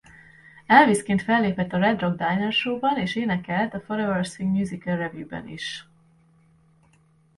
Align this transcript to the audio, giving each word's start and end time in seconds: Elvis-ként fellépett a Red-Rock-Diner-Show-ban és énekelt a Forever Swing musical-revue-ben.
Elvis-ként 0.65 1.21
fellépett 1.21 1.73
a 1.73 1.77
Red-Rock-Diner-Show-ban 1.77 2.97
és 2.97 3.15
énekelt 3.15 3.73
a 3.73 3.79
Forever 3.81 4.25
Swing 4.25 4.55
musical-revue-ben. 4.55 5.57